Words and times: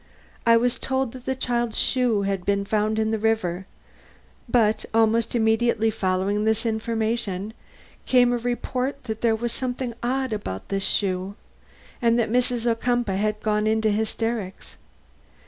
I 0.47 0.57
was 0.57 0.79
told 0.79 1.11
that 1.11 1.25
the 1.25 1.35
child's 1.35 1.77
shoe 1.77 2.23
has 2.23 2.39
been 2.39 2.65
found 2.65 2.97
in 2.97 3.11
the 3.11 3.19
river; 3.19 3.67
but 4.49 4.83
almost 4.95 5.35
immediately 5.35 5.91
following 5.91 6.43
this 6.43 6.65
information 6.65 7.53
came 8.07 8.31
the 8.31 8.39
report 8.39 9.03
that 9.03 9.21
there 9.21 9.35
was 9.35 9.53
something 9.53 9.93
odd 10.01 10.33
about 10.33 10.69
this 10.69 10.81
shoe, 10.81 11.35
and 12.01 12.17
that 12.17 12.31
Mrs. 12.31 12.65
Ocumpaugh 12.65 13.17
had 13.17 13.41
gone 13.41 13.67
into 13.67 13.91
hysterics. 13.91 14.75